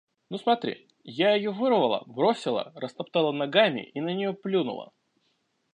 [0.31, 4.93] Ну, смотри: я ее вырвала, бросила, растоптала ногами и на нее плюнула.